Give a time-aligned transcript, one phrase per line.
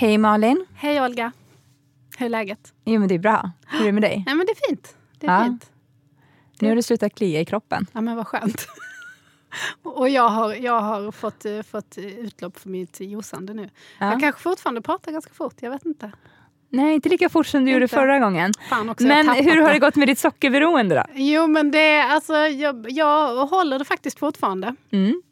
[0.00, 0.66] Hej Malin.
[0.74, 1.32] Hej Olga.
[2.18, 2.72] Hur är läget?
[2.84, 3.50] Jo men det är bra.
[3.66, 4.22] Hur är det med dig?
[4.26, 4.96] Nej men det är fint.
[5.18, 5.44] Det är Ja.
[5.44, 5.70] fint.
[6.60, 7.86] Nu har du slutat klia i kroppen.
[7.92, 8.66] Ja men vad skönt.
[9.82, 13.70] Och jag har, jag har fått, eh, fått eh, utlopp för mitt josande nu.
[13.98, 14.10] Ja.
[14.10, 16.12] Jag kanske fortfarande pratar ganska fort, jag vet inte.
[16.68, 17.96] Nej, inte lika fort som du gjorde Inte.
[17.96, 18.52] förra gången.
[18.68, 21.02] Fan också, Men hur har det gått med ditt sockerberoende då?
[21.14, 24.74] Jo men det alltså, jag, jag håller det faktiskt fortfarande.
[24.90, 25.22] Mm.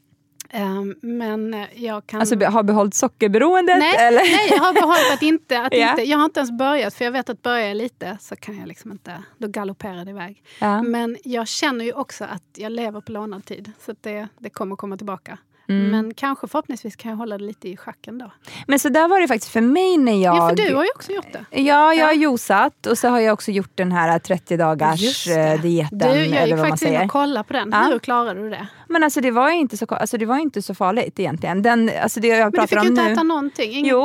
[0.50, 2.20] Ehm, men jag kan...
[2.20, 3.78] Alltså har behållit sockerberoendet?
[3.78, 4.20] nej, eller?
[4.20, 5.90] nej, jag har behållit att inte, att Ja.
[5.90, 6.02] inte...
[6.02, 8.68] Jag har inte ens börjat, för jag vet att börjar jag lite så kan jag
[8.68, 9.22] liksom inte...
[9.38, 10.42] Då galopperar det iväg.
[10.58, 10.82] Ja.
[10.82, 13.72] Men jag känner ju också att jag lever på lånad tid.
[13.80, 15.38] Så det, det kommer komma tillbaka.
[15.68, 15.90] Mm.
[15.90, 18.32] Men kanske förhoppningsvis kan jag hålla det lite i schacken då.
[18.66, 20.36] Men så där var det faktiskt för mig när jag...
[20.36, 21.60] Ja, för du har ju också gjort det.
[21.60, 25.26] Ja, jag har josat och så har jag också gjort den här 30 dagars Just
[25.26, 25.52] det.
[25.52, 25.98] eh, dieten.
[25.98, 27.70] Du, jag gick faktiskt in och kollade på den.
[27.72, 27.88] Ja.
[27.92, 28.68] Hur klarade du det?
[28.88, 31.62] Men alltså det var inte så, alltså, det var inte så farligt egentligen.
[31.62, 33.12] Den, alltså, det jag Men du fick ju inte nu...
[33.12, 33.72] äta någonting.
[33.72, 33.98] Inga Jo.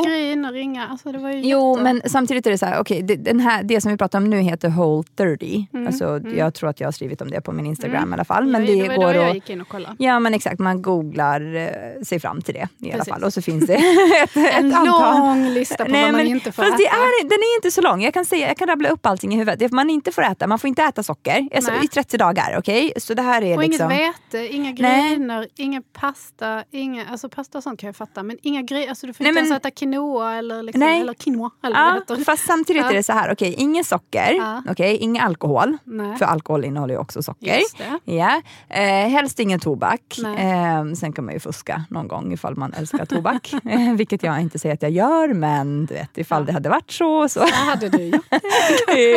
[0.50, 0.88] och inga...
[0.88, 3.40] Alltså det var ju Jo, jätte- men samtidigt är det så här, okej, det, den
[3.40, 5.68] här, det som vi pratar om nu heter Whole 30.
[5.88, 8.48] Alltså, Jag tror att jag har skrivit om det på min Instagram i alla fall.
[8.48, 9.96] Men Ja, det, det var går då jag gick in och kollade.
[10.00, 13.14] Ja men exakt, man googlar eh, sig fram till det i alla Precis.
[13.14, 13.24] fall.
[13.24, 13.74] Och så finns det
[14.24, 15.18] ett, En ett antal.
[15.20, 16.76] lång lista på vad man inte får äta.
[16.78, 18.02] det är, den är inte så lång.
[18.04, 19.60] Jag kan, säga, jag kan rabbla upp allting i huvudet.
[19.60, 21.86] Det man inte får äta, man får inte äta socker alltså, Nej.
[21.86, 22.56] i 30 dagar.
[22.58, 22.94] okej?
[22.98, 23.92] Så det här är Och liksom...
[23.92, 25.10] inget vete, inga Nej.
[25.16, 26.64] grynor, ingen pasta.
[26.72, 28.24] Inga, alltså pasta och sånt kan jag fatta.
[28.24, 28.90] Men inga grejer.
[28.90, 31.02] Alltså du får Nej, inte men- ens äta quinoa eller, liksom, Nej.
[31.02, 31.50] eller quinoa.
[31.64, 31.76] Eller
[32.08, 32.90] vad det Ja, fast samtidigt Ja.
[32.90, 34.64] är det så här, okej, ingen socker, Ja.
[34.70, 35.78] okej, ingen alkohol.
[35.84, 36.18] Nej.
[36.18, 37.60] För alkohol innehåller ju också socker.
[38.04, 38.42] Ja.
[38.70, 40.18] Eh, helst ingen tobak.
[40.38, 43.54] Eh, sen kan man ju fuska någon gång ifall man älskar tobak.
[43.70, 46.46] eh, vilket jag inte säger att jag gör, men du vet, ifall Ja.
[46.46, 47.30] det hade varit så.
[47.30, 47.40] så.
[47.40, 48.26] Vad hade du gjort?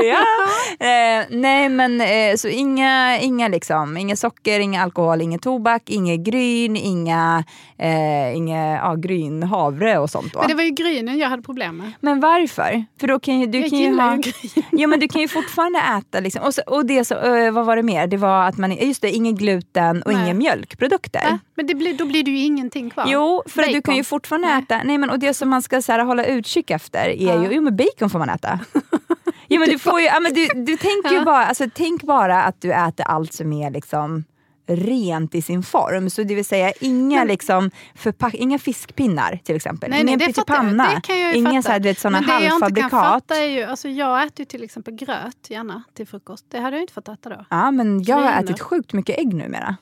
[0.04, 0.24] ja.
[0.86, 6.16] eh, nej men eh, så inga, inga liksom, inga socker, inga alkohol, inga tobak, inga
[6.16, 7.44] gryn, inga,
[7.78, 10.32] eh, inga ja, gryn, havre och sånt.
[10.32, 10.38] Då.
[10.38, 11.92] Men det var ju grynen jag hade problem med.
[12.00, 12.84] Men varför?
[13.00, 14.14] För då kan ju, du Jag kan ju ha...
[14.16, 14.64] ju gryn.
[14.70, 16.42] Ja men du kan ju fortfarande äta liksom.
[16.42, 18.06] Och, så, och det så, eh, vad var det mer?
[18.06, 21.30] Det var att man, just det, ingen gluten och inga mjölkprodukter.
[21.30, 21.38] Va?
[21.54, 23.04] Men det blir, då blir det ju ingenting kvar.
[23.08, 23.82] Jo, för att du Bacon.
[23.82, 24.62] kan ju fortfarande Nej.
[24.62, 27.42] äta, nej men och det som man ska så här, hålla utkik efter är Ja.
[27.42, 28.58] ju, jo men bacon får man äta.
[29.48, 31.24] Jo men du får ju, ja, men du, du tänker ju Ja.
[31.24, 34.24] bara, alltså tänk bara att du äter allt som är liksom
[34.66, 36.10] rent i sin form.
[36.10, 39.90] Så det vill säga inga, liksom, förpack, inga fiskpinnar till exempel.
[39.90, 40.84] Nej, Ingen pyttipanna.
[40.84, 41.62] Fatta.
[41.62, 44.22] så här, du vet, såna Men det jag inte kan fatta är ju, alltså jag
[44.22, 46.46] äter ju till exempel gröt gärna till frukost.
[46.48, 47.44] Det hade jag inte fått äta då.
[47.50, 48.42] Ja, men jag har Griner.
[48.42, 49.76] ätit sjukt mycket ägg numera.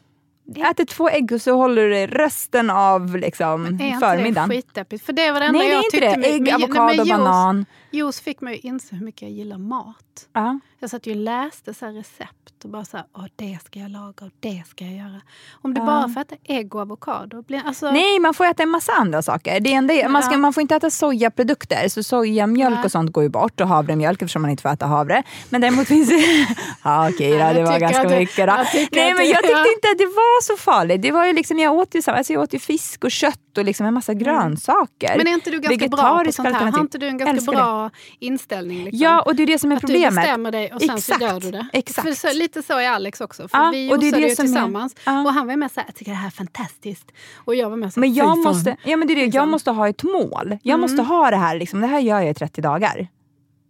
[0.46, 4.48] Jag äter två ägg och så håller du det resten av liksom, Är inte förmiddagen.
[4.48, 5.06] det skitdeppigt?
[5.06, 6.34] För det var det enda Nej, det är jag inte tyckte det.
[6.34, 7.66] Ägg, med- avokado, juice- banan.
[7.90, 9.96] Juice fick mig att inse hur mycket jag gillar mat.
[10.32, 10.58] Ja.
[10.78, 13.90] Jag satt ju och läste så recept och bara så här, Åh, det ska jag
[13.90, 15.20] laga och det ska jag göra.
[15.62, 15.86] Om du Ja.
[15.86, 17.42] bara får äta ägg och avokado.
[17.42, 19.60] Blir, alltså, Nej, man får äta en massa andra saker.
[19.60, 22.84] Det enda, är- man, ska, man får inte äta sojaprodukter, så sojamjölk Nej.
[22.84, 25.22] och sånt går ju bort och havremjölk eftersom man inte får äta havre.
[25.50, 26.24] Men däremot finns det...
[26.84, 28.36] ja, okej då, Nej, det jag var ganska mycket.
[28.36, 28.42] Då.
[28.42, 31.02] jag Nej, men jag tyckte inte att det var så farligt.
[31.02, 33.64] Det var ju liksom, jag åt ju, alltså jag åt ju fisk och kött och
[33.64, 35.06] liksom en massa grönsaker.
[35.06, 35.18] Mm.
[35.18, 36.70] men är inte du ganska bra på sånt här?
[36.70, 37.56] Har inte du en ganska Älskar det.
[37.58, 38.84] bra inställning?
[38.84, 39.00] Liksom?
[39.02, 40.14] Ja, och det är det som är att du problemet.
[40.14, 41.66] bestämmer dig och sen Exakt, så gör du det.
[41.72, 42.08] exakt.
[42.08, 43.48] För så, lite så är Alex också.
[43.48, 44.96] För Ja, vi och det är det ju som är- tillsammans.
[45.04, 45.22] ja.
[45.22, 47.12] Och han var med så här, jag tycker det här är fantastiskt.
[47.44, 49.14] Och jag var med så här, Men "Fy jag fan." måste, ja, men det är
[49.14, 49.50] det, jag Liksom.
[49.50, 50.58] måste ha ett mål.
[50.62, 53.08] Jag måste ha det här, liksom, det här gör jag i 30 dagar.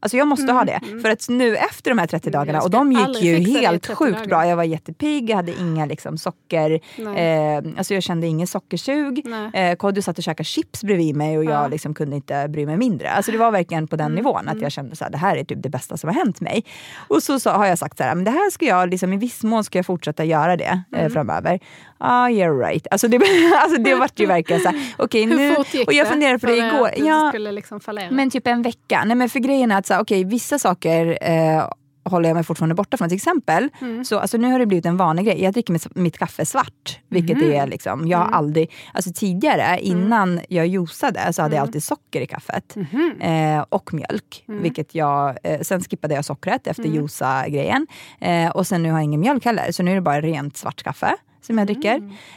[0.05, 0.81] Alltså jag måste ha det.
[1.03, 3.83] För att nu efter de här 30 Mm, dagarna, och de gick ju det helt
[3.83, 4.27] 30 sjukt dagar.
[4.29, 4.47] bra.
[4.47, 6.81] Jag var jättepigg, jag hade inga liksom, socker,
[7.17, 9.27] eh, alltså jag kände ingen sockersug.
[9.55, 11.59] Eh, Kodjo satt och käkade chips bredvid mig och jag Ja.
[11.59, 13.11] Mm, liksom kunde inte bry mig mindre.
[13.11, 15.63] Alltså det var verkligen på den nivån att jag kände att det här är typ
[15.63, 16.65] det bästa som har hänt mig.
[17.09, 19.17] Och så, så har jag sagt så här, men det här ska jag, liksom, i
[19.17, 21.11] viss mån ska jag fortsätta göra det eh, Mm.
[21.13, 21.61] framöver.
[21.99, 22.87] Ja, ah, you're right.
[22.91, 23.17] Alltså det,
[23.63, 26.39] alltså det vart ju verkligen så här, okej nu, fort gick och jag det funderade
[26.39, 26.91] på det igår.
[26.97, 27.81] Du Ja, liksom
[28.11, 29.03] men typ en vecka.
[29.07, 31.69] Nej men för grejen är att så, här, okej, vissa saker eh,
[32.11, 33.09] håller jag mig fortfarande borta från.
[33.09, 34.05] Till exempel, Mm.
[34.05, 35.43] så, alltså, nu har det blivit en vanlig grej.
[35.43, 36.99] Jag dricker mitt, mitt kaffe svart.
[37.09, 37.53] Vilket Mhm.
[37.53, 38.39] är liksom, jag har Mm.
[38.39, 42.77] aldrig, alltså tidigare innan jag juicade så hade jag alltid socker i kaffet.
[42.77, 43.21] Mhm.
[43.21, 44.45] Eh, och mjölk.
[44.49, 44.63] Mm.
[44.63, 46.95] Vilket jag, eh, sen skippade jag sockret efter Mm.
[46.95, 47.87] juica-grejen.
[48.21, 50.57] Eh, och sen nu har jag ingen mjölk heller, så nu är det bara rent
[50.57, 51.95] svart kaffe som jag dricker.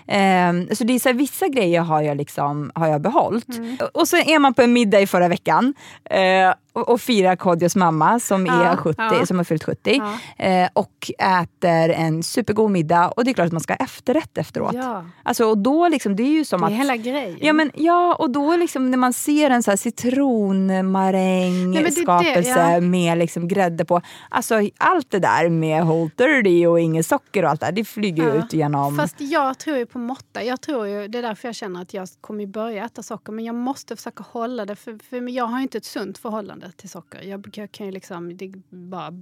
[0.08, 0.68] Mm.
[0.70, 3.58] Eh, så det är så här, vissa grejer har jag, liksom, har jag behållit.
[3.58, 3.78] Mm.
[3.94, 5.74] Och så är man på en middag i förra veckan
[6.10, 9.26] eh, och, och firar Kodjos mamma som, Ja, är 70, ja.
[9.26, 10.02] som har fyllt 70.
[10.38, 10.46] Ja.
[10.46, 14.38] Eh, och äter en supergod middag och det är klart att man ska ha efterrätt
[14.38, 14.74] efteråt.
[14.74, 17.38] Ja, Alltså, och då liksom, det är ju som det är att hela grejen.
[17.42, 21.84] Ja, men, ja, och då liksom när man ser en så här citronmaräng Nej, men
[21.84, 22.80] det är skapelse det, ja.
[22.80, 24.02] med liksom grädde på.
[24.30, 27.86] Alltså allt det där med Whole 30 och inget socker och allt det där, det
[27.86, 28.98] flyger ju ut genom...
[28.98, 30.44] Fast jag tror ju på måtta.
[30.44, 33.32] Jag tror ju, det är därför jag känner att jag kommer börja äta socker.
[33.32, 34.76] Men jag måste försöka hålla det.
[34.76, 37.22] För, för jag har ju inte ett sunt förhållande till socker.
[37.22, 39.14] Jag, jag kan ju liksom, det bara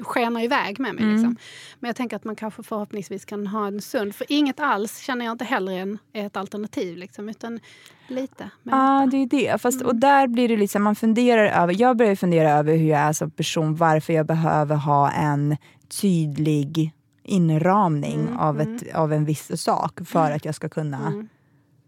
[0.00, 1.04] skenar iväg med mig.
[1.04, 1.14] Mm.
[1.16, 1.36] Liksom.
[1.80, 4.14] Men jag tänker att man kanske förhoppningsvis kan ha en sund.
[4.14, 6.96] För inget alls känner jag inte heller är ett alternativ.
[6.96, 7.60] Liksom, utan
[8.08, 8.50] lite.
[8.62, 9.10] Ja, måtta.
[9.10, 9.60] det är det.
[9.62, 9.86] Fast, Mm.
[9.88, 13.12] Och där blir det liksom, man funderar över, jag börjar fundera över hur jag är
[13.12, 15.56] som person, varför jag behöver ha en
[16.00, 16.92] tydlig
[17.22, 18.76] inramning Mm, av, mm.
[18.76, 21.28] ett, av en viss sak för att jag ska kunna Mm.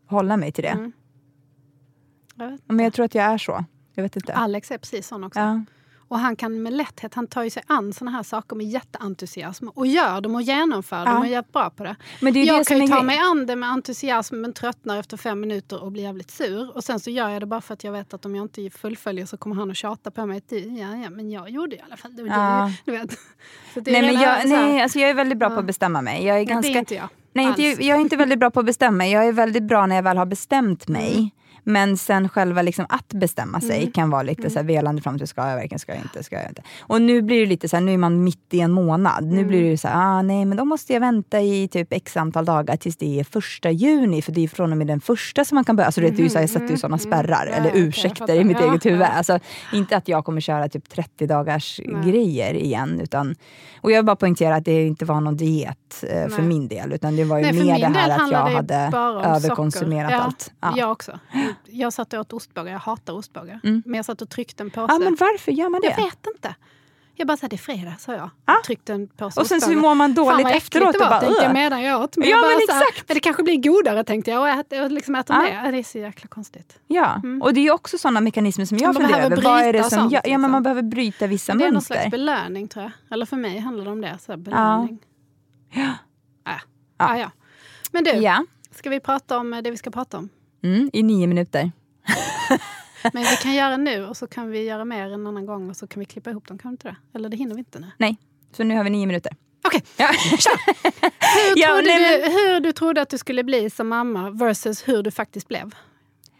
[0.07, 0.69] hålla mig till det.
[0.69, 0.93] Mm.
[2.37, 3.65] Jag Men jag tror att jag är så.
[3.99, 4.35] Jag vet inte.
[4.35, 5.41] Alex är precis sån också.
[5.41, 5.61] Ja.
[6.09, 9.69] Och han kan med lätthet, han tar ju sig an såna här saker med jätteentusiasm
[9.69, 11.19] och gör dem och genomför dem Ja.
[11.19, 11.97] och är bra på det.
[12.21, 14.99] Men det är jag det kan ju ta mig an det med entusiasm men tröttnar
[15.01, 16.77] efter fem minuter och blir jävligt sur.
[16.77, 18.71] Och sen så gör jag det bara för att jag vet att om jag inte
[18.79, 20.43] fullföljer så kommer han att tjata på mig.
[20.49, 22.73] du, Ja, ja, men jag gjorde i alla fall och Ja.
[22.85, 23.11] Du, du vet.
[23.87, 25.59] Nej, men jag, nej alltså jag är väldigt bra på Ja.
[25.61, 26.25] att bestämma mig.
[26.25, 27.09] Jag är Nej, det ganska, är inte jag.
[27.33, 29.13] nej, inte, jag är inte väldigt bra på att bestämma mig.
[29.13, 31.35] Jag är väldigt bra när jag väl har bestämt mig.
[31.69, 31.89] Mm.
[31.89, 33.93] Men sen själva liksom att bestämma sig Mm.
[33.93, 34.51] kan vara lite Mm.
[34.51, 36.63] så här velande fram till ska jag verkligen, ska jag inte, ska jag inte.
[36.81, 39.25] Och nu blir det lite så här, nu är man mitt i en månad.
[39.25, 39.49] Nu Mm.
[39.49, 42.45] blir det så här, ah, nej men då måste jag vänta i typ x antal
[42.45, 44.23] dagar tills det är första juni.
[44.23, 45.87] För det är från och med den första som man kan börja.
[45.87, 48.57] Alltså, så här, jag sätter ju Mhm, sådana mm, spärrar, ja, eller ursäkter i mitt
[48.61, 49.01] Ja, eget huvud.
[49.01, 49.07] ja.
[49.07, 49.39] Alltså,
[49.73, 52.13] inte att jag kommer köra typ 30 dagars Nej.
[52.13, 53.01] grejer igen.
[53.01, 53.35] Utan,
[53.81, 56.93] och jag vill bara poängtera att det inte var någon diet eh, för min del.
[56.93, 60.25] Utan det var ju Nej, mer det här att jag det hade överkonsumerat socker.
[60.25, 60.51] allt.
[60.61, 60.75] Ja, Ja.
[60.79, 61.19] Jag också.
[61.67, 62.73] Jag satt och åt ostbågar.
[62.73, 63.61] Jag hatar ostbågar.
[63.65, 63.83] Mm.
[63.87, 64.93] Men jag satt och tryckte en påse.
[64.93, 65.87] ja, men varför gör man det?
[65.87, 66.55] Jag vet inte.
[67.21, 68.31] Jag bara sa det är fredag, sa jag.
[68.47, 68.61] Ja.
[68.67, 70.93] Tryckte en påse Och sen så mår man Fan dåligt vad äckligt efteråt.
[70.93, 72.17] det och var, bara, tänkte jag medan jag åt.
[72.17, 74.73] Men Ja, jag bara men här, men det kanske blir godare tänkte jag och, ät,
[74.85, 75.23] och liksom Ja.
[75.29, 75.49] det.
[75.65, 76.79] Ja, Det är så jäkla konstigt.
[76.87, 77.43] Ja, Mm.
[77.43, 79.43] och det är också sådana mekanismer som jag Man funderar över.
[79.43, 80.51] Vad är det som sånt, gör, ja, men liksom.
[80.53, 81.95] man behöver bryta vissa det är någon mönster.
[81.95, 82.93] slags belöning tror jag.
[83.15, 84.19] Eller för mig handlar det om det.
[84.21, 84.99] Så här, belöning.
[85.73, 85.81] Ja.
[85.83, 85.89] Äh.
[86.45, 86.61] Ja.
[86.99, 87.19] Ja.
[87.19, 87.31] Ja,
[87.91, 88.45] Men du,
[88.77, 90.29] ska vi prata om det vi ska prata om?
[90.63, 91.73] Mm, i nio minuter.
[93.13, 95.77] Men vi kan göra nu och så kan vi göra mer en annan gång och
[95.77, 96.59] så kan vi klippa ihop dem.
[96.59, 96.97] Kan vi inte det?
[97.15, 97.87] Eller det hinner vi inte nu.
[97.99, 98.17] Nej,
[98.53, 99.33] så nu har vi nio minuter.
[99.67, 100.07] Okej, Ja.
[100.31, 100.39] hur,
[101.63, 105.49] Ja, du, hur du trodde att du skulle bli som mamma versus hur du faktiskt
[105.49, 105.75] blev?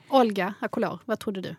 [0.09, 1.57] Olga Akolor, vad trodde du?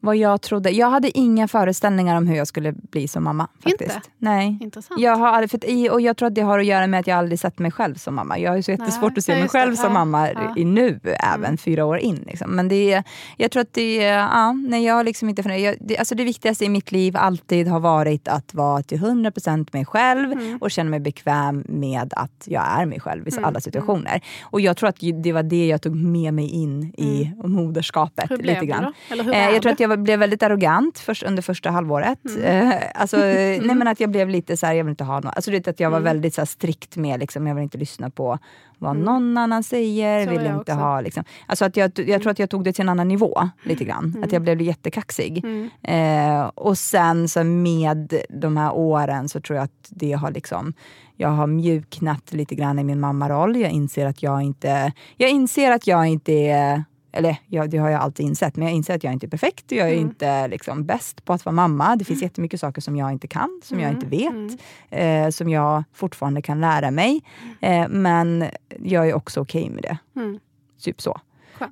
[0.00, 0.70] Vad jag trodde.
[0.70, 3.48] Jag hade inga föreställningar om hur jag skulle bli som mamma.
[3.64, 3.84] Inte?
[3.84, 4.10] faktiskt.
[4.18, 4.58] Nej.
[4.60, 5.00] Intressant.
[5.00, 7.38] Jag har för och jag tror att det har att göra med att jag aldrig
[7.38, 8.38] sett mig själv som mamma.
[8.38, 10.54] Jag har ju så jättesvårt Nej, att se mig själv som mamma ja.
[10.56, 11.56] i nu, även Mm.
[11.58, 12.24] fyra år in.
[12.26, 12.50] Liksom.
[12.50, 13.02] Men det
[13.36, 15.42] jag tror att det ja, nej, jag liksom inte.
[15.42, 19.68] Jag, det, alltså det viktigaste i mitt liv alltid har varit att vara till 100%
[19.72, 20.58] mig själv Mm.
[20.60, 24.20] och känna mig bekväm med att jag är mig själv i Mm, alla situationer.
[24.42, 28.24] Och jag tror att det var det jag tog med mig in i moderskapet.
[28.30, 28.36] Mm.
[28.38, 28.82] hur blev lite grann.
[28.84, 28.92] du då?
[29.12, 32.18] Eller hur Eh, jag tror att jag var- blev väldigt arrogant först, under första halvåret.
[32.36, 32.70] Mm.
[32.70, 35.36] Eh, alltså, nej, men att jag blev lite så här, jag vill inte ha något.
[35.36, 36.04] Alltså, det, att jag var Mm.
[36.12, 38.38] väldigt så här, strikt med, liksom, jag vill inte lyssna på
[38.78, 39.02] vad Mm.
[39.04, 40.24] någon annan säger.
[40.24, 40.84] Så vill jag inte också.
[40.84, 41.24] ha, liksom.
[41.46, 44.04] alltså, att jag, jag tror att jag tog det till en annan nivå, lite grann.
[44.04, 44.22] Mm.
[44.24, 45.44] Att jag blev jättekaxig.
[45.44, 45.70] Mm.
[45.82, 50.72] Eh, och sen så med de här åren så tror jag att det har liksom
[51.18, 53.56] jag har mjuknat lite grann i min mammaroll.
[53.56, 56.84] Jag inser att jag inte, jag inser att jag inte är
[57.16, 59.72] eller ja, det har jag alltid insett, men jag inser att jag inte är perfekt.
[59.72, 60.06] Jag är Mm.
[60.06, 61.96] inte liksom, bäst på att vara mamma.
[61.96, 64.60] Det finns jättemycket saker som jag inte kan, som jag Mm, inte vet.
[64.92, 65.24] mm.
[65.26, 67.22] Eh, som jag fortfarande kan lära mig.
[67.60, 68.44] Eh, men
[68.82, 69.98] jag är också okej med det.
[70.20, 70.38] Mm.
[70.80, 71.20] Typ så.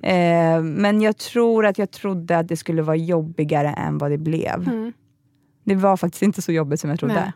[0.02, 4.18] Eh, men jag tror att jag trodde att det skulle vara jobbigare än vad det
[4.18, 4.68] blev.
[4.68, 4.92] Mm.
[5.64, 7.14] Det var faktiskt inte så jobbigt som jag trodde.
[7.14, 7.32] Nej.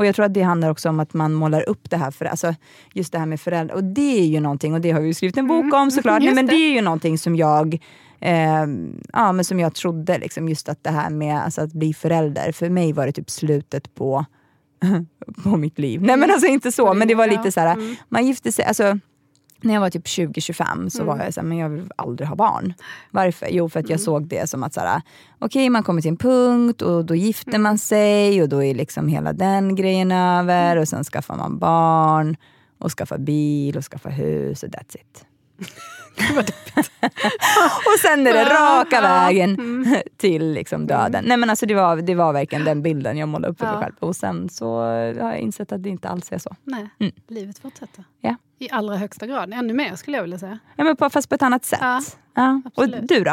[0.00, 2.24] Och jag tror att det handlar också om att man målar upp det här, för,
[2.24, 2.54] alltså,
[2.94, 3.74] just det här med föräldrar.
[3.76, 5.90] Och det är ju någonting, och det har vi ju skrivit en bok Mm, om
[5.90, 6.52] såklart, Nej, men det.
[6.52, 6.56] det.
[6.58, 7.74] är ju någonting som jag
[8.20, 8.66] eh,
[9.12, 12.52] ja, men som jag trodde, liksom, just att det här med alltså, att bli förälder,
[12.52, 14.24] för mig var det typ slutet på,
[15.44, 16.02] på mitt liv.
[16.02, 17.96] Nej men alltså inte så, men det var lite så här, Mm.
[18.08, 18.98] man gifte sig, alltså
[19.64, 22.36] när jag var typ 20-25 så var jag så här, men jag vill aldrig ha
[22.36, 22.74] barn.
[23.10, 23.48] Varför?
[23.50, 25.02] Jo, för att jag såg det som att så här,
[25.38, 29.08] okej, man kommer till en punkt och då gifter man sig och då är liksom
[29.08, 32.36] hela den grejen över och sen skaffar man barn
[32.78, 35.24] och skaffar bil och skaffar hus och that's it.
[37.86, 39.86] och sen är det raka vägen
[40.16, 41.24] till liksom döden.
[41.28, 43.76] Nej men alltså det var, det var verkligen den bilden jag målade upp för mig
[43.82, 43.94] själv.
[43.98, 46.56] Och sen så har jag insett att det inte alls är så.
[46.64, 47.12] Nej, Mm.
[47.28, 48.04] livet fortsätter.
[48.20, 48.36] Ja.
[48.58, 49.52] I allra högsta grad.
[49.52, 50.58] Ännu mer skulle jag vilja säga.
[50.76, 51.78] Ja, men på, fast på ett annat sätt.
[51.82, 52.00] Ja,
[52.34, 52.62] Ja.
[52.74, 53.30] Och du då?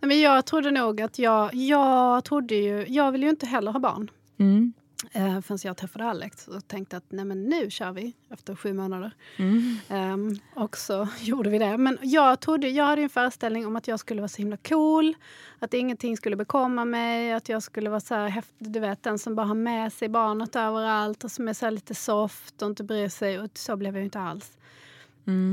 [0.00, 1.54] Nej, men jag trodde nog att jag...
[1.54, 2.84] Jag trodde ju...
[2.88, 4.10] Jag ville ju inte heller ha barn.
[4.40, 4.72] Mm.
[5.12, 8.72] Eh, förrän jag träffade Alex och tänkte att nej men nu kör vi efter sju
[8.72, 9.10] månader.
[9.36, 9.76] Mm.
[9.88, 11.76] Ehm, och så gjorde vi det.
[11.78, 15.14] Men jag, trodde, jag hade en föreställning om att jag skulle vara så himla cool.
[15.58, 17.32] Att ingenting skulle bekomma mig.
[17.32, 20.08] Att jag skulle vara så här häftig, du vet den som bara har med sig
[20.08, 23.40] barnet överallt och som är så lite soft och inte bryr sig.
[23.40, 24.50] Och så blev jag inte alls.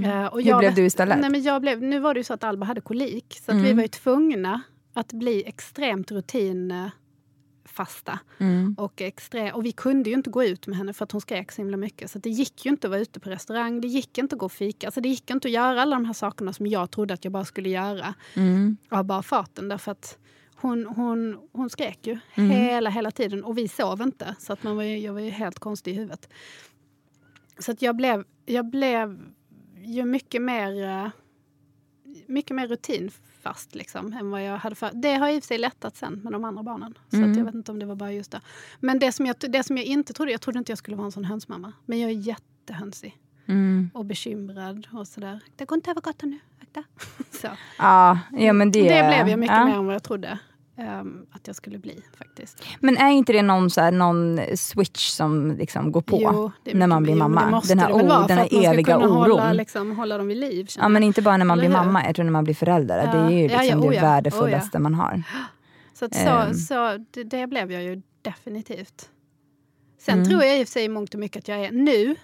[0.06, 1.20] Eh, och Hur jag, blev du istället?
[1.20, 3.38] Nej, men jag blev, nu var det ju så att Alba hade kolik.
[3.46, 3.76] Så att vi Mm.
[3.76, 4.62] var ju tvungna
[4.94, 6.12] att bli extremt
[7.76, 8.20] rutinfasta.
[8.40, 8.76] Mm.
[8.78, 11.52] Och, extre- och vi kunde ju inte gå ut med henne för att hon skrek
[11.52, 12.12] så himla mycket.
[12.12, 14.46] Så det gick ju inte att vara ute på restaurang, det gick inte att gå
[14.46, 14.88] och fika.
[14.88, 17.32] Alltså det gick inte att göra alla de här sakerna som jag trodde att jag
[17.34, 18.78] bara skulle göra Mm.
[18.90, 19.70] av bara farten.
[19.70, 20.18] Därför att
[20.56, 22.50] hon, hon, hon skrek ju Mm.
[22.50, 24.36] hela, hela tiden och vi sov inte.
[24.40, 26.30] Så att man var ju, jag var ju helt konstig i huvudet.
[27.60, 29.20] Så att jag blev, jag blev
[29.84, 31.10] ju mycket mer, eh,
[32.28, 32.68] mycket mer
[33.46, 34.92] rutinfast liksom, än vad jag hade för.
[34.94, 36.98] Det har i och för sig lättat sen med de andra barnen.
[37.10, 37.38] Så Mm.
[37.38, 38.42] jag vet inte om det var bara just det.
[38.80, 41.06] Men det som, jag, det som jag inte trodde, jag trodde inte jag skulle vara
[41.06, 41.74] en sån hönsmamma.
[41.86, 43.90] Men jag är jättehönsig Mm.
[43.94, 45.40] och bekymrad och sådär.
[45.56, 46.84] Det går inte över gatan nu, akta.
[47.42, 47.48] så.
[47.78, 49.66] Ja, ja, men det, Det blev jag mycket ja.
[49.66, 50.40] mer än vad jag trodde
[50.78, 52.64] ehm, att jag skulle bli faktiskt.
[52.80, 56.88] Men är inte det någon, så här, någon switch som liksom går på Jo, när
[56.88, 57.46] man blir jo, mamma?
[57.46, 59.12] Det måste den här, o- vara den för här att man ska eviga oron.
[59.18, 60.68] Hålla, liksom, hålla dem vid liv.
[60.78, 61.86] Ja, men inte bara när man Eller blir hur?
[61.86, 62.98] mamma, jag tror när man blir förälder.
[63.06, 63.12] Ja.
[63.12, 65.24] Det är ju Ja, liksom ja, oh det ja, värdefullaste oh man har.
[65.94, 66.54] Så, att så, Ehm.
[66.54, 69.10] så det, det blev jag ju definitivt.
[70.02, 70.30] Sen Mm.
[70.30, 72.16] tror jag i och för sig i mångt och mycket att jag är nu,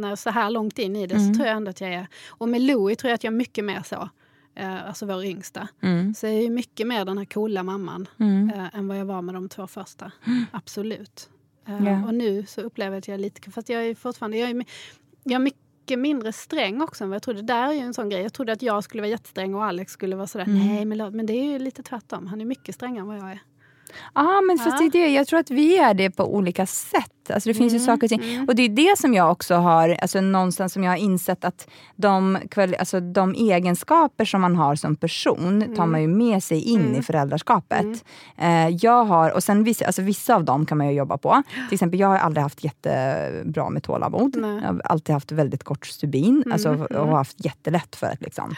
[0.00, 1.28] när så här långt in i det, Mm.
[1.28, 2.06] så tror jag ändå att jag är...
[2.28, 4.08] Och med Louie tror jag att jag är mycket mer så.
[4.54, 5.68] Eh, alltså vår yngsta.
[5.82, 6.14] Mm.
[6.14, 8.50] Så jag är ju mycket mer den här coola mamman Mm.
[8.50, 10.12] eh, än vad jag var med de två första.
[10.50, 11.30] Absolut.
[11.68, 12.04] Eh, Ja.
[12.06, 13.50] Och nu så upplever jag att jag är lite...
[13.50, 14.36] Fast jag är fortfarande...
[14.38, 14.64] Jag är,
[15.24, 17.42] jag är mycket mindre sträng också än vad jag trodde.
[17.42, 18.22] Där är ju en sån grej.
[18.22, 20.58] Jag trodde att jag skulle vara jättesträng och Alex skulle vara sådär, Mm.
[20.66, 22.26] nej men, låt-" men det är ju lite tvärtom.
[22.26, 23.40] Han är mycket strängare än vad jag är.
[24.14, 24.86] Ja, men fast Ja.
[24.86, 25.08] är det.
[25.08, 27.08] jag tror att vi är det på olika sätt.
[27.34, 28.22] Alltså det finns ju Mm, saker och ting.
[28.34, 28.48] mm.
[28.48, 31.68] Och det är det som jag också har, alltså någonstans som jag har insett att
[31.96, 32.38] de,
[32.78, 36.94] alltså de egenskaper som man har som person tar man ju med sig in Mm.
[36.94, 38.04] i föräldraskapet.
[38.38, 41.42] Eh, jag har, och sen vissa, alltså vissa av dem kan man ju jobba på.
[41.68, 44.36] Till exempel jag har aldrig haft jättebra med tålamod.
[44.36, 44.60] Nej.
[44.62, 48.54] Jag har alltid haft väldigt kort stubin alltså, Mm, och haft jättelätt för att liksom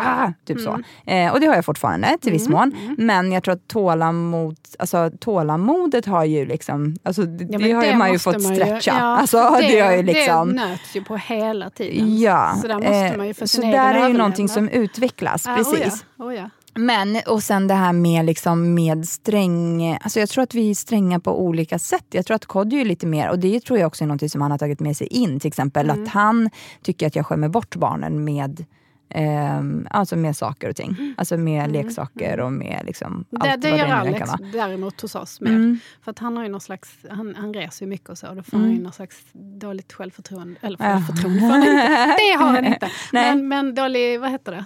[0.00, 0.70] Ah, typ så.
[1.06, 1.26] Mm.
[1.28, 2.94] Eh, och det har jag fortfarande till viss mån.
[2.98, 7.84] Men jag tror att tålamod, alltså, tålamodet har ju liksom, alltså, det, Ja, det har
[7.84, 8.90] ju man ju fått man stretcha.
[8.98, 12.18] ja, alltså, det, har ju det liksom, nöts ju på hela tiden.
[12.20, 14.48] ja, Så där måste eh, man ju för så sin där egen är ju någonting
[14.48, 15.44] som utvecklas.
[15.46, 16.04] Ja, precis.
[16.18, 16.50] Oh ja, oh ja.
[16.74, 19.92] Men, och sen det här med, liksom, med sträng...
[20.00, 22.04] Alltså jag tror att vi är stränga på olika sätt.
[22.10, 24.42] Jag tror att Kodjo är lite mer, och det tror jag också är något som
[24.42, 25.40] han har tagit med sig in.
[25.40, 26.02] Till exempel Mm.
[26.02, 26.50] att han
[26.82, 28.64] tycker att jag skämmer bort barnen med
[29.10, 31.14] ehm, alltså med saker och ting.
[31.18, 33.24] Alltså med leksaker och med liksom Mm.
[33.30, 34.38] Det, allt det vad gör kan Alex vara.
[34.52, 35.50] däremot hos oss mer.
[35.50, 35.78] Mm.
[36.04, 38.34] För att han har ju någon slags, han, han reser ju mycket och så.
[38.34, 38.68] Då får Mm.
[38.68, 39.16] han ju någon slags
[39.60, 40.60] dåligt självförtroende.
[40.62, 40.84] Eller Ja.
[40.92, 42.14] självförtroende får han inte.
[42.18, 42.90] Det har han inte.
[43.12, 44.64] Men, men dålig, vad heter det?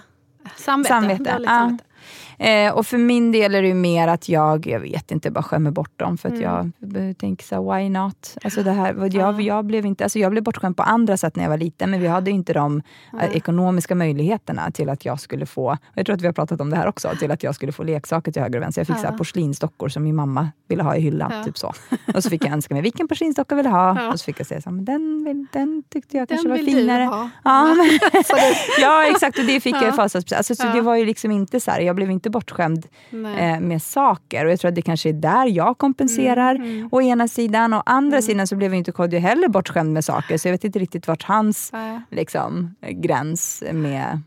[0.55, 0.89] Samvete.
[0.89, 1.77] Samvete, Dåligt ja.
[2.39, 5.71] Eh, och för min del är det mer att jag, jag vet inte, bara skämmer
[5.71, 6.71] bort dem för att Mm.
[7.07, 8.37] jag tänker så why not?
[8.43, 11.43] Alltså det här, jag, jag, blev inte, alltså jag blev bortskämd på andra sätt när
[11.43, 12.81] jag var liten, men vi hade inte de
[13.13, 13.29] Nej.
[13.33, 16.75] ekonomiska möjligheterna till att jag skulle få, jag tror att vi har pratat om det
[16.75, 18.79] här också, till att jag skulle få leksaker till höger och vänster.
[18.79, 19.17] Jag fick så Ja.
[19.17, 21.31] porslinsdockor som min mamma ville ha i hyllan.
[21.37, 21.43] Ja.
[21.43, 21.73] Typ så.
[22.15, 24.01] Och så fick jag önska mig vilken porslinsdocka jag ville ha.
[24.01, 24.11] Ja.
[24.13, 26.49] Och så fick jag säga så här, men den, vill, den tyckte jag Den kanske
[26.49, 27.29] var finare.
[27.43, 28.35] Ja, men, Så
[28.81, 30.37] ja exakt, och det fick jag i födelsedagspresent.
[30.37, 30.67] Alltså, så.
[30.73, 33.53] Det var ju liksom inte så här, jag blev inte bortskämd nej.
[33.53, 34.45] eh, med saker.
[34.45, 36.89] Och jag tror att det kanske är där jag kompenserar Mm, mm.
[36.91, 37.73] å ena sidan.
[37.73, 38.21] Å andra Mm.
[38.21, 40.37] sidan så blev ju inte Kodjo heller bortskämd med saker.
[40.37, 41.71] Så jag vet inte riktigt vart hans
[42.09, 44.21] liksom, gräns med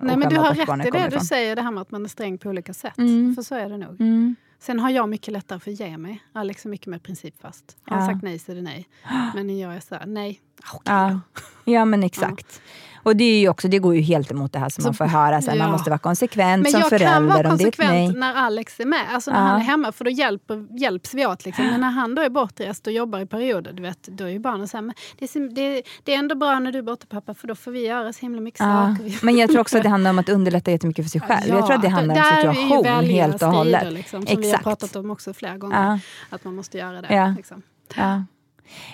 [0.00, 2.08] Nej, men du har rätt i det du säger, det här med att man är
[2.08, 2.98] sträng på olika sätt.
[2.98, 3.34] Mm.
[3.34, 4.00] För så är det nog.
[4.00, 4.36] Mm.
[4.60, 6.22] Sen har jag mycket lättare för att ge mig.
[6.32, 7.76] Alex är mycket mer principfast.
[7.86, 8.12] Har han Ja.
[8.14, 8.88] sagt nej så är det nej.
[9.34, 11.20] Men jag är så här, nej, ah, okej Ja.
[11.64, 11.72] då.
[11.72, 12.62] Ja men exakt.
[13.02, 14.94] Och det, är ju också, det går ju helt emot det här som Så- man
[14.94, 15.56] får höra sen.
[15.56, 15.62] ja.
[15.62, 17.20] Man måste vara konsekvent Men som jag kan förälder.
[17.28, 17.88] vara det är ett nej.
[17.88, 19.44] konsekvent när Alex är med, alltså när Ja.
[19.44, 21.44] han är hemma, för då hjälper, hjälps vi åt.
[21.44, 21.66] Liksom.
[21.66, 24.38] Men när han då är bortrest och jobbar i perioder, du vet, då är ju
[24.38, 26.82] barnen så här, men det, är, så- det, det är ändå bra när du är
[26.82, 28.96] borta pappa, för då får vi göra så himla mycket Ja.
[28.98, 29.18] saker.
[29.24, 31.48] Men jag tror också att det handlar om att underlätta jättemycket för sig själv.
[31.48, 33.92] jag tror att det handlar om situation helt och hållet.
[33.92, 34.64] Liksom, som vi har Exakt.
[34.64, 36.00] pratat om också flera gånger.
[36.30, 37.34] Att man måste göra det.
[37.36, 37.62] Liksom.
[37.96, 38.22] Ja.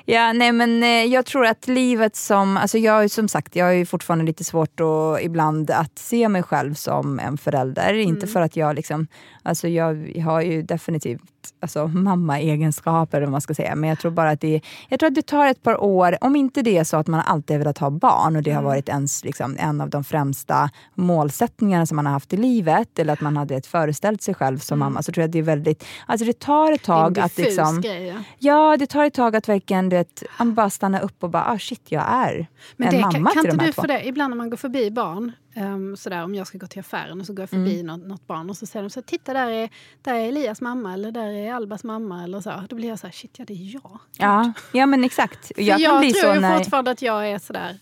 [0.05, 3.73] Ja, nej men eh, jag tror att livet som, alltså jag som sagt, jag har
[3.73, 7.95] ju fortfarande lite svårt att, ibland att se mig själv som en förälder.
[7.95, 8.33] Inte Mm.
[8.33, 9.07] för att jag liksom,
[9.43, 11.23] alltså jag har ju definitivt
[11.61, 13.75] alltså mamma-egenskaper vad man ska säga.
[13.75, 16.37] Men jag tror bara att det, jag tror att det tar ett par år, om
[16.37, 18.69] inte det är så att man alltid velat ha barn och det har Mm.
[18.71, 23.13] varit ens, liksom, en av de främsta målsättningarna som man har haft i livet, eller
[23.13, 25.43] att man hade ett föreställt sig själv som mamma, så tror jag att det är
[25.43, 26.99] väldigt, alltså det tar ett Mm.
[27.01, 28.07] Tag att liksom grej.
[28.07, 28.15] Ja.
[28.39, 31.59] Ja, det tar ett tag att verkligen du vet, bara stanna upp och bara, ah,
[31.59, 32.47] shit, jag är
[32.77, 34.09] Men en det, mamma kan, kan till de inte här du två.
[34.09, 37.27] ibland när man går förbi barn, um, sådär, om jag ska gå till affären och
[37.27, 37.87] så går jag förbi Mm.
[37.87, 39.71] något, något barn och så säger de så titta där är,
[40.03, 42.63] där är Elias mamma eller där är Albas mamma eller så.
[42.69, 43.99] Då blir jag så här, shit ja det är jag.
[44.19, 45.53] Ja, ja, men exakt.
[45.57, 46.59] Jag jag, tror när...
[46.59, 47.79] fortfarande att jag är sådär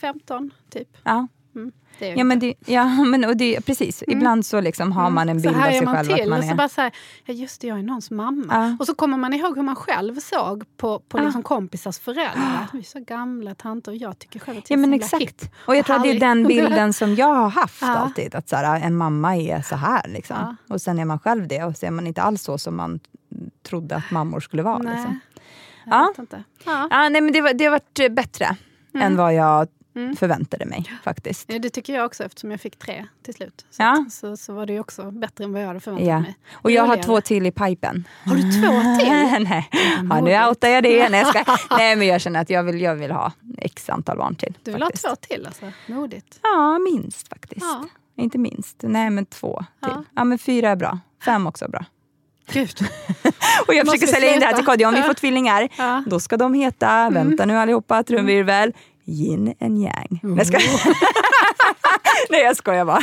[0.00, 0.96] 15 typ.
[1.02, 4.02] Ja, Mm, ja, men det, ja, men och det, precis.
[4.08, 6.44] Ibland så liksom har man en bild av sig är själv att till man och
[6.44, 6.54] så är...
[6.54, 6.92] bara så här,
[7.24, 8.44] ja just det, jag är någons mamma.
[8.50, 8.76] Ja.
[8.80, 11.22] Och så kommer man ihåg hur man själv såg på, på Ja.
[11.24, 12.66] liksom kompisars föräldrar.
[12.72, 15.16] Vi är så gamla tanter och jag tycker själv att Ja jag är men så
[15.16, 15.42] himla exakt.
[15.44, 17.88] hipp Och jag tror att det är den bilden som jag har haft Ja.
[17.88, 18.34] alltid.
[18.34, 20.08] Att så här, en mamma är så här.
[20.08, 20.36] Liksom.
[20.68, 20.74] Ja.
[20.74, 23.00] Och sen är man själv det och så är man inte alls så som man
[23.68, 24.78] trodde att mammor skulle vara.
[24.78, 25.20] Nej, Liksom.
[25.86, 26.14] Ja.
[26.64, 26.88] Ja.
[26.90, 28.56] Ja, nej, men det, var, det har varit bättre
[28.94, 29.06] Mm.
[29.06, 29.68] än vad jag
[30.18, 31.44] förväntade mig faktiskt.
[31.52, 33.66] Ja, det tycker jag också eftersom jag fick tre till slut.
[33.70, 34.04] Så, Ja.
[34.10, 36.20] så, så var det ju också bättre än vad jag hade förväntat Ja.
[36.20, 36.34] mig.
[36.52, 37.06] Och jag har Roligare.
[37.06, 38.08] två till i pipen.
[38.24, 39.44] Har du två till?
[39.50, 39.68] Nej,
[40.10, 41.08] ja, nu outar jag det.
[41.08, 41.56] Nej, jag ska.
[41.76, 44.54] Nej, men jag känner att jag vill, jag vill ha x antal barn till.
[44.62, 45.04] Du vill ha faktiskt.
[45.06, 45.72] två till alltså?
[45.86, 46.38] Modigt.
[46.42, 47.66] Ja, minst faktiskt.
[47.66, 47.84] Ja.
[48.16, 48.76] Inte minst.
[48.82, 49.92] Nej, men två till.
[50.14, 50.24] Ja.
[50.24, 50.98] Men fyra är bra.
[51.24, 51.84] Fem också är bra.
[52.52, 52.70] Gud.
[53.66, 54.64] Och jag Måste försöker sälja in det här till?
[54.64, 54.88] Kodjo.
[54.88, 55.84] Om vi får tvillingar, Ja.
[55.84, 56.04] Mm.
[56.06, 58.72] då ska de heta, vänta nu allihopa, trumvirvel,
[59.06, 60.20] yin and yang.
[60.22, 60.96] Nej, jag skojar.
[62.30, 63.00] Nej, jag skojar bara.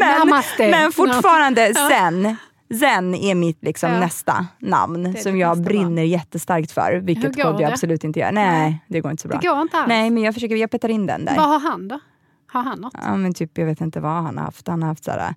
[0.00, 0.70] Men, Namaste.
[0.70, 2.36] men fortfarande zen.
[2.80, 4.00] Zen är mitt liksom Ja.
[4.00, 7.00] nästa namn som jag brinner jättestarkt för.
[7.02, 8.32] Vilket Kodjo absolut inte gör.
[8.32, 9.38] Nej, det går inte så bra.
[9.42, 9.88] Det går inte alls.
[9.88, 11.36] Nej, men jag försöker, jag petar in den där.
[11.36, 12.00] Vad har han då?
[12.52, 12.94] Har han något?
[13.02, 14.68] Ja, men typ, jag vet inte vad han har haft.
[14.68, 15.34] Han har haft såhär...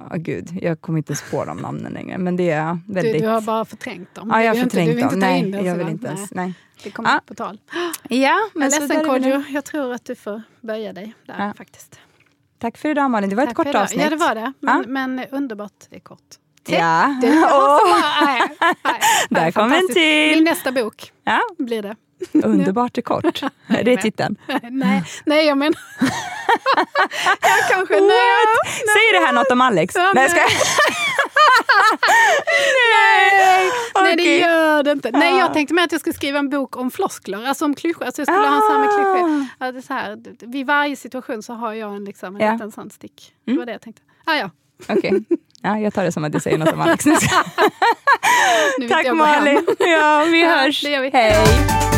[0.00, 2.18] Ja, gud, jag kommer inte ens på de namnen längre.
[2.18, 3.22] Men det är Du, väldigt...
[3.22, 4.30] du har bara förträngt dem.
[4.32, 5.30] ja, jag Du har vill inte- du förträngt vill dem.
[5.44, 6.30] inte Nej, jag vill inte ens.
[6.30, 6.54] Nej.
[6.84, 7.14] Det kommer Ja.
[7.14, 7.58] inte på tal.
[7.72, 9.08] Ja, Jag men är ledsen där är nu.
[9.08, 11.52] Kodjo, jag tror att du får böja dig där Ja.
[11.58, 12.00] faktiskt.
[12.58, 13.82] Tack för idag Malin, det var ett Tack kort för idag.
[13.82, 14.00] avsnitt.
[14.02, 14.88] Ja det var det, men, Ja.
[14.88, 16.20] men underbart är kort.
[16.68, 17.18] Ja.
[17.22, 17.78] Det, Åh,
[18.24, 18.40] nej,
[18.84, 20.34] nej, Där kom en till.
[20.34, 21.96] Min nästa bok ja, blir det.
[22.32, 23.40] underbart är kort.
[23.68, 24.36] Det är titeln.
[24.70, 25.74] nej, nej, jag menar...
[27.40, 27.94] jag kanske...
[27.94, 28.43] Nej,
[29.20, 29.94] det här något om Alex?
[29.94, 30.32] Ja, nej, jag
[32.94, 33.70] nej.
[34.02, 35.10] nej, det gör det inte.
[35.10, 35.38] Nej, Ja.
[35.38, 38.04] jag tänkte med att jag skulle skriva en bok om floskler, alltså om klyschor.
[38.04, 38.92] Alltså jag skulle ha en sån med Ah.
[38.96, 39.46] klyschor.
[39.58, 42.52] Ja, så här, vid varje situation så har jag en, liksom, en Ja.
[42.52, 43.32] liten sån stick.
[43.46, 44.02] Det var det jag tänkte.
[44.24, 44.50] Ah, ja.
[44.88, 45.24] Okej,
[45.62, 47.04] ja, jag tar det som att du säger något om Alex.
[48.78, 49.12] Nu Tack.
[49.12, 49.66] Malin.
[49.78, 50.82] Ja, vi Ja, hörs.
[50.84, 51.10] gör vi.
[51.12, 51.93] Hej.